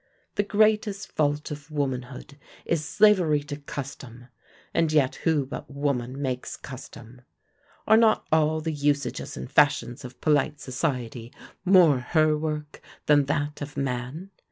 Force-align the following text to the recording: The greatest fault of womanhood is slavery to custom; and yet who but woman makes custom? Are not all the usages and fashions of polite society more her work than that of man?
The 0.33 0.41
greatest 0.41 1.11
fault 1.11 1.51
of 1.51 1.69
womanhood 1.69 2.39
is 2.65 2.83
slavery 2.83 3.43
to 3.43 3.57
custom; 3.57 4.29
and 4.73 4.91
yet 4.91 5.17
who 5.17 5.45
but 5.45 5.69
woman 5.69 6.19
makes 6.19 6.57
custom? 6.57 7.21
Are 7.85 7.97
not 7.97 8.25
all 8.31 8.61
the 8.61 8.73
usages 8.73 9.37
and 9.37 9.47
fashions 9.47 10.03
of 10.03 10.19
polite 10.19 10.59
society 10.59 11.31
more 11.63 11.99
her 11.99 12.35
work 12.35 12.81
than 13.05 13.25
that 13.25 13.61
of 13.61 13.77
man? 13.77 14.31